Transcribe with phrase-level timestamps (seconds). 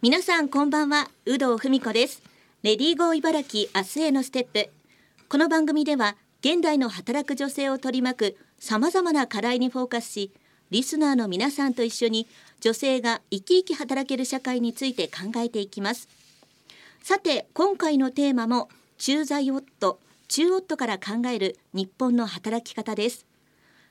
[0.00, 2.22] 皆さんこんばんは有働文子です。
[2.62, 4.70] レディーゴー茨城明日へのステップ。
[5.28, 10.32] この番組では現代の働く女性を取り巻くさまざまな課題にフォーカスし
[10.70, 12.28] リスナーの皆さんと一緒に
[12.60, 16.06] 女性が生き生き働ける社会について考えていきます。
[17.02, 18.68] さて今回のテーマも
[18.98, 23.26] 駐在夫中夫から考える日本の働き方です。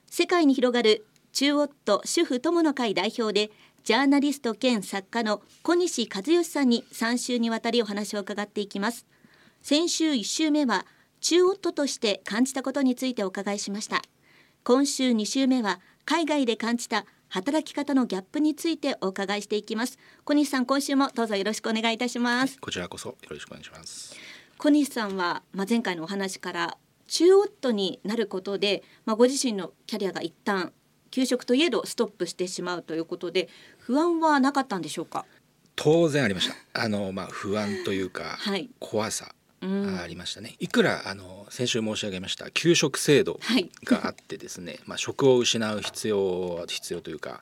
[0.10, 3.52] 世界に広がる中夫主婦友の会代表で
[3.88, 9.06] ジャーナリスト兼作家の小西和義さんに3週にわたりお話を伺っていきます。
[9.62, 10.86] 先週1週目は
[11.22, 14.02] 中夫として感じたことについてお伺いしました。
[14.66, 19.98] 今週2週目は海外で感じた働き方のギャップについてお伺いしていきます。
[20.26, 22.60] 小西さん今週もどうぞよろしくお願いいたします。
[22.60, 24.18] こちらこそよろしくお願いします。
[24.58, 30.74] 小西さんは、まあ、前回のお話から中夫になることで、まあ、ご自身のキャリアが一旦
[31.12, 35.26] 給食といえどストップしてしまうということで不安はなかったんでしょうか？
[35.76, 36.56] 当然ありました。
[36.82, 43.40] あのまあ不安というか、はい、怖さありましたね、いくらあの先週申し上げました給食制度
[43.84, 47.42] があってですね、はい、まあ職を失う必要必要というか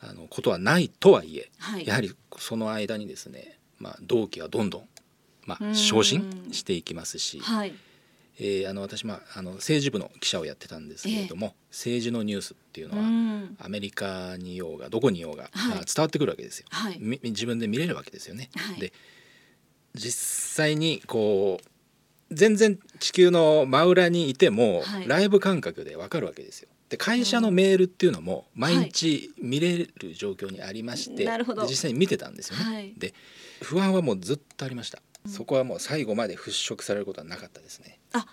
[0.00, 4.88] あのことはないとはいえ、はい、やはりその間にですね、まあ、同期はどんどん、
[5.44, 7.74] まあ、昇進していきますし、はい、
[8.38, 18.50] えー、あの私、まあ、あの政治部の記者をやってたんですけれども、えー、政治のニュースっていうのはアメリカにいようがどこにいようが、はい、伝わってくるわけですよ、はい、自分で見れるわけですよね。
[18.56, 18.92] はい、で
[19.94, 26.68] 実際にこう全然地球の真裏にいても、ライブ感覚でわかるわけですよ。
[26.88, 31.28] で会社のメールっていうのも毎日見れる状況にありまして、
[31.68, 32.92] 実際に見てたんですよね。
[32.96, 33.14] で
[33.62, 35.00] 不安はもうずっとありました。
[35.26, 37.98] そこはもう最後まで払拭されることはなかったですね。
[38.12, 38.26] あ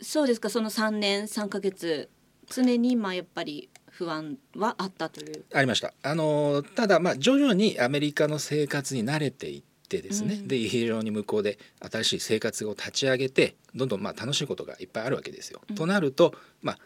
[0.00, 0.50] そうですか。
[0.50, 2.10] その3年3か月。
[2.50, 5.44] 常にまあやっぱり不安はあったという。
[5.54, 5.94] ありました。
[6.02, 15.60] あのただまあ徐々にアメリカの生活に慣れていってですね、うん、で非常に向こうで新しい生活を立ち上げてどんどんまあ楽しいことがいっぱいあるわけですよ。
[15.68, 16.78] うん、となるとまあ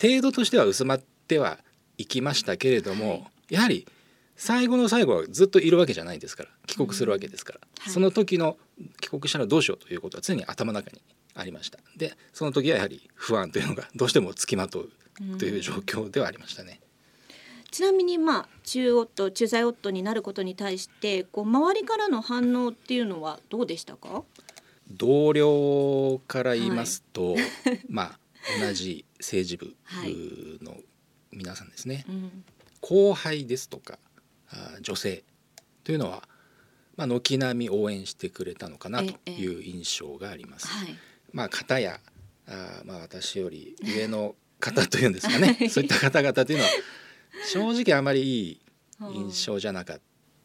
[0.00, 1.58] 程度としては薄まっては
[1.96, 3.86] いきましたけれども、はい、やはり
[4.40, 7.82] 最後の最後はずっといるわけじゃないですから帰国するわけですから、うん。
[7.82, 8.56] はい、その時の
[8.98, 11.02] 帰国したらどうしようということは常に頭の中に
[11.34, 11.78] ありました。
[11.94, 14.90] でその時はやはり不安というのがどうしてもつきまとう
[15.38, 16.80] という状況ではありましたね。
[17.70, 24.24] ちなみにまあ中夫駐在夫になることに対してこう周りからの反応っていうのはどうでしたか？
[24.90, 27.44] 同僚から言いますと、はい、
[27.90, 28.18] まあ
[28.58, 29.76] 同じ政治部
[30.64, 30.78] の
[31.30, 32.44] 皆さんですね、はいうん、
[32.80, 33.98] 後輩ですとか
[34.80, 35.24] 女性
[35.84, 36.22] というのは、
[36.96, 40.68] まあ、軒並み応援してくれたのかなという印象があります。
[40.68, 40.96] はい、
[41.32, 42.00] まあ方や
[42.48, 45.68] あまあ私より上の方というんですかね。
[45.68, 46.70] そういった方々というのは
[47.52, 48.60] 正直あまりいい
[49.14, 50.00] 印象じゃなかっ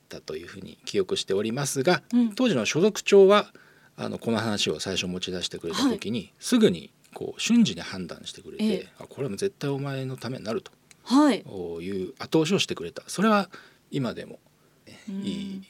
[0.07, 3.51] たというふうに記憶しておりますが、うん、当時の所属長は
[3.97, 10.71] あのこの話を最初持ち出してくれた時に、はい、すぐにこう瞬時に判断してくれて、えあこれはもう絶対お前のためになると、
[11.03, 13.03] はい、いう後押しをしてくれた。
[13.07, 13.49] それは
[13.91, 14.39] 今でも、
[14.85, 15.61] ね、いい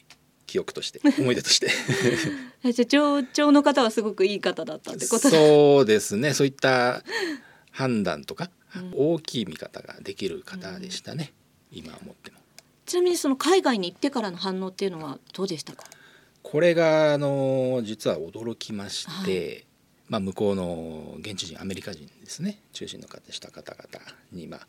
[0.46, 1.68] 記憶として 思い出として。
[2.72, 6.34] じゃ町長の方はすごくいい方だったってことそうですね。
[6.34, 7.02] そういった
[7.70, 11.32] 判断とか、うん、大きい見方ができる方でしたね、
[11.72, 12.38] うん、今思っても。
[12.86, 15.84] ちなみにその海外に行ってからの反応っていうのはどうでしたか？
[16.42, 19.66] これがあの実は驚きまして、はい、
[20.08, 22.60] まあ、向こうの現地人アメリカ人ですね。
[22.72, 24.68] 中心の方した方々にまあ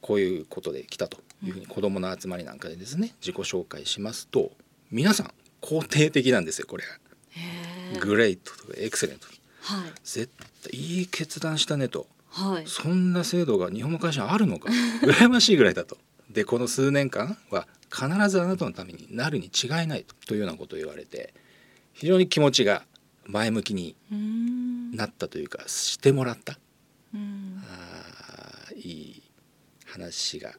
[0.00, 4.50] こういうことで来たというふうに子どもの集まりなんかでですね自己紹介しますと
[4.90, 6.84] 皆さん肯定的なんですよこれ。
[6.84, 8.00] が。
[8.00, 9.26] グレイトとかエクセレント、
[9.62, 10.30] はい、絶
[10.62, 14.70] 対いい決断したねと、はい、そんな制度が日本の会社にあるのか。
[15.02, 15.96] 羨ましいぐらいだと。
[16.30, 21.32] でこの数年間は必ずあなたのためになるに違いないというようなことを言われて
[21.94, 22.84] 非常に気持ちが
[23.24, 23.96] 前向きに
[24.94, 26.58] なったというかしてもらった。
[27.14, 29.22] あいい
[29.88, 30.52] 話が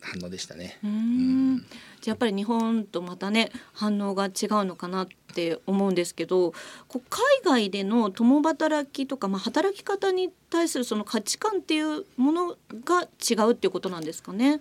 [0.00, 0.78] 反応でしたね。
[0.84, 1.58] うん、
[2.00, 4.30] じゃやっぱり日本とまたね反応が違う
[4.64, 6.52] のかなって思うんですけど
[6.86, 14.60] こう海外での共働きとか、まあ、働き方に対するその価値観っていうものが違うっていうことなんですかね？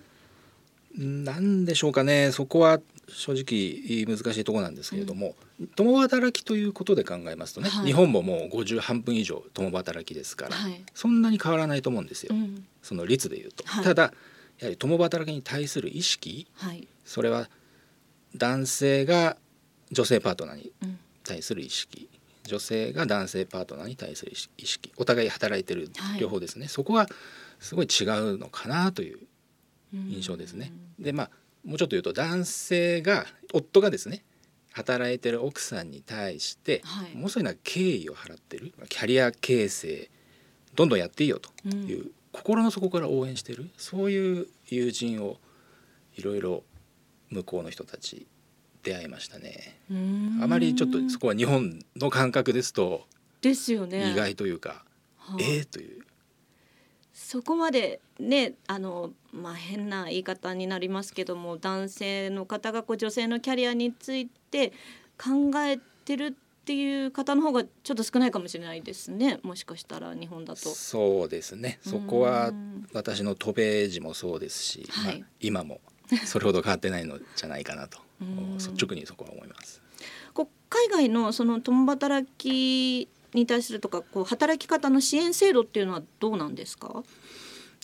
[0.95, 13.63] なんでしょうかねそこは正直難しいところなんですけれども、うん、共働きということで考えますとね、はい、日本ももう50半分以上共働きですから、はい、そんなに変わらないと思うんですよ、うん、その率でいうと。
[13.65, 14.13] はい、ただ
[14.59, 17.49] やはり共働きに対する意識、はい、それは
[18.35, 19.37] 男性が
[19.91, 20.71] 女性パートナーに
[21.23, 22.09] 対する意識、
[22.45, 27.07] うん、女性が男性パートナーに対する意識お互い働いてる両方ですね、はい、そこは
[27.59, 29.19] すごい違うのかなという
[29.93, 30.71] 印象ですね。
[30.99, 31.29] でまあ
[31.63, 34.23] もうちょっと言うと男性が夫がですね
[34.71, 40.09] 働いてる奥さんに対して、はい、もうそういうな敬意を払ってるキャリア形成
[40.75, 45.37] どんどんやっていいよという、うん、心の底から応援してるそういう友人を
[46.15, 46.63] いろいろ
[47.29, 48.27] 向こうの人たち
[48.83, 49.79] 出会いましたね。
[50.41, 53.07] あまりちょっとそこは日本の感覚ですと
[53.41, 54.11] ですよね。
[54.11, 54.83] 意外というか、
[55.17, 56.03] はあ、ええー、という
[57.13, 64.73] そこまでねあの、まあ、変な言い方になりますけども男性の方がこう女性のキャリアについて
[65.17, 69.39] 考えてるっていう方の方がちょっと少ないかもしれないですね。
[69.43, 70.69] もしかしたら日本だと。
[70.69, 71.79] そうですね。
[71.81, 72.51] そこは
[72.93, 75.81] 私の渡米時もそうですし、はい、まあ、今も
[76.25, 77.99] それほど変わってないのじゃないかなと。
[78.57, 79.81] 率直にそこは思います。
[80.33, 87.03] こう海外のその共働きに対するとかこう働き方の支援制度っていうのはどうなんですか？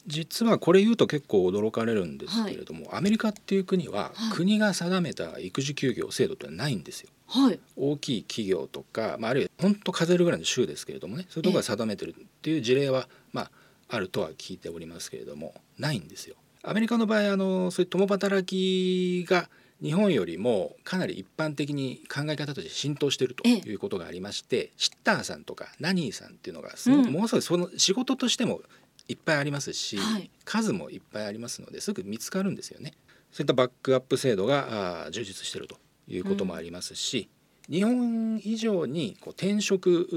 [0.08, 7.10] 実はこれ言うと結構驚かれるんですけれども、はい、アメリカっていう国は、国が定めた育児休業制度ってないんですよ。
[7.28, 13.52] はい、大きい企業とか、まあ、あるいは本当数えるぐらいの州ですけれどもねそういうところが定めてるっていう事例は、まあ、
[13.90, 16.36] あるとは聞いておりますけれどもないんですよ。
[16.64, 19.48] アメリカの場合あのそういう共働きが
[19.82, 28.62] 日本よりもかなり一般的に考え方として浸透しているということがありまして、シッターさんとかナニーさんっていうのがすごく、ものすごいその仕事としても
[29.08, 32.94] いっぱいありますし、はい、数もいっぱいありますのですぐ見つかるんですよね。
[33.32, 35.78] そういったバックアップ制度が充実していると
[36.08, 37.30] いうこともありますし、
[37.70, 40.08] うん、日本以上にこう転職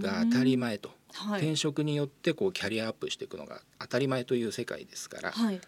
[0.00, 5.60] が当たり前と、はい、転職によってこうキャリアアップしていくのが当たり前という世界ですから、はい、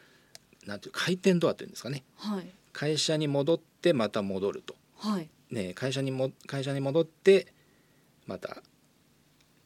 [0.69, 7.49] なんていう回転ドアっていうんですかね、はい、会社に戻ってまた戻ると、はい、ね、会社にも会社に戻って
[8.27, 8.59] また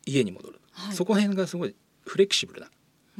[0.06, 1.74] 家に戻る、はい、そこら辺がすごい
[2.06, 2.68] フレキシブルな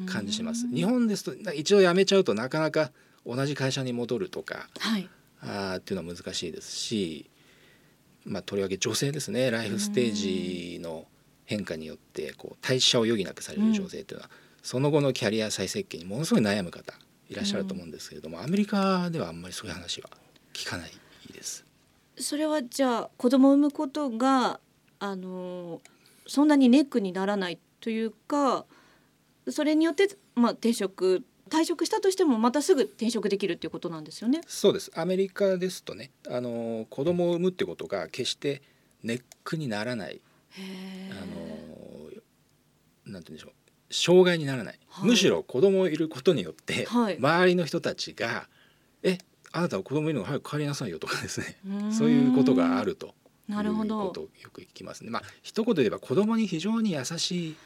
[0.07, 0.67] 感じします。
[0.69, 2.93] 日本ですと一度辞めちゃうとなかなか
[3.27, 5.09] 同じ会社に戻るとか、はい、
[5.41, 7.29] あっていうのは難しいですし、
[8.25, 9.51] まあ、とりわけ女性ですね。
[9.51, 11.07] ライフステージの
[11.45, 14.31] 変化によってこう退社を余儀なくされる女性っていうのは、
[14.63, 16.95] その後のキャリア再設計にものすごい悩む方
[17.33, 20.11] いらっしゃると思うんですけれども、うん、アメリカではあんまりそういう話は
[20.53, 20.91] 聞かない
[21.33, 21.65] です。
[22.19, 24.61] それはじゃあ子供を産むことが
[24.99, 25.81] あの
[26.27, 28.67] そんなにネックにならないというか
[29.49, 34.43] それによって、まあ、転職退職したとしてもまたすぐ転職できるっていうことなんですよね。
[34.47, 38.63] そうですアメリカですとねあの子供を産むってことが決して
[39.03, 40.21] ネックにならない
[41.11, 41.15] あ
[43.07, 43.53] のなんて言うんでしょう
[43.93, 48.49] 障害にならない、はい、むしろ子供いることによって、はい、周りの人たちが
[49.03, 49.19] 「え
[49.53, 51.59] あなたは子供いるの早く帰りなさいよ」とかですね。
[51.93, 53.15] そういうことがあると
[53.49, 54.09] なるほど。
[54.09, 55.11] ことをよく聞きますね。
[55.11, 57.57] まあ一言で言えば子供に非常に優しい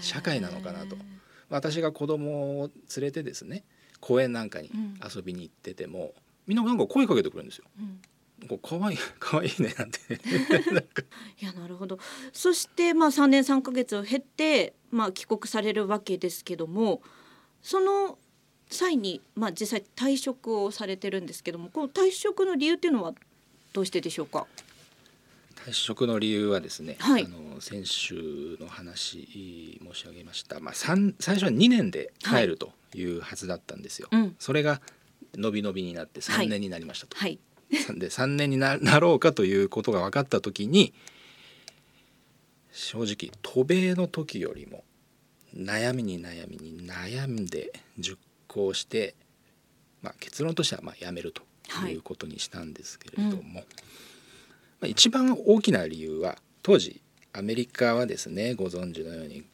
[0.00, 0.96] 社会なのかなと。
[1.50, 3.64] 私が子供を連れてですね
[4.00, 4.70] 公園なんかに
[5.14, 6.12] 遊びに行ってても、うん、
[6.48, 7.64] みんななんか声かけてくるんですよ。
[7.78, 8.00] うん
[8.48, 10.00] こう可愛い 可愛いねなんて。
[11.40, 11.98] いやなるほど。
[12.32, 17.02] そしてまあ3年3か月を経て、まあ、帰国されるわけですけども
[17.62, 18.18] その
[18.68, 23.14] 際に、まあ、実際退職をされてるんですけどもこの退職の理由っていうのは
[23.72, 24.46] どうしてでしょうか？
[25.66, 30.96] 退職の理由はですね、はい、あの先週の話申し上げました、まあ、最
[31.36, 34.08] 初は2年で帰るというはずだったんですよ。
[34.10, 34.82] はいうん、それが
[35.34, 37.16] 伸び伸びになって3年になりましたと。
[37.16, 37.38] はい、
[37.98, 40.92] で3年になろうかということが分かった時に
[42.72, 44.84] 正直渡米の時よりも
[45.56, 49.14] 悩みに悩みに悩んで熟考して、
[50.02, 51.42] まあ、結論としてはまあやめると
[51.88, 51.94] い。
[51.94, 53.60] うことにしたんですけれども、はいうん、ま
[54.82, 57.00] あ、一番大きな理由は当時
[57.32, 59.44] アメリカはですねご存知のように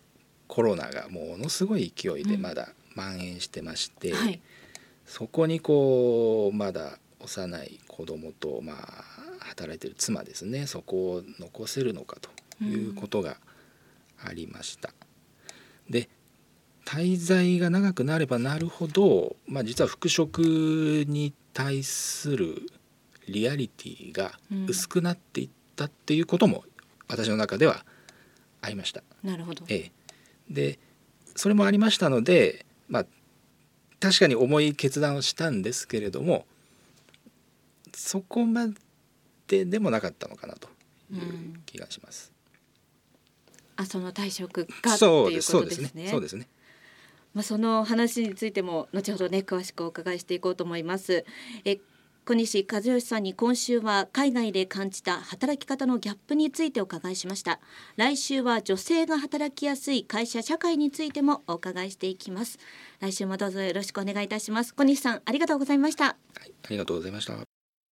[0.48, 4.40] コロナがものすごい勢いでまだ蔓延してまして、うんはい、
[5.06, 9.04] そこにこうまだ幼い子供とまあ
[9.40, 13.36] 働いてる妻ですねそこを残せるのかということが
[14.22, 14.90] ありました。
[15.86, 16.08] うん、で
[16.84, 20.40] 滞在が長くなればなるほど、まあ、実は復職
[21.06, 22.66] に対する
[23.28, 24.32] リアリティが
[24.66, 26.64] 薄くなっていったっていうことも
[27.06, 27.84] 私の中では
[28.60, 29.02] ありました。
[29.22, 29.92] なるほど、ええ、
[30.48, 30.78] で
[31.36, 33.06] それもありましたので、まあ、
[34.00, 36.44] 確かに重い決断をしたんですけれども
[37.94, 38.68] そこま
[39.46, 40.68] ででもなかったのかなと
[41.12, 42.32] いう気がします。
[43.78, 46.08] うん、あその退職がっていうことですね。
[46.10, 46.48] そうですね。
[47.34, 51.24] まあその話についても後ほどね詳しくお伺いしていこうと思います。
[51.64, 51.78] え
[52.30, 57.58] 小西和義さんに今週は海外で感じた働き方のギャップについてお伺いしました
[57.96, 62.58] 来週は女性が働きやすい会社社会についてもお伺いしていきます
[63.00, 66.10] 来週もどうぞよろしくお願いいたします小西さんありがとうございました、は
[66.46, 67.49] い、ありがとうございました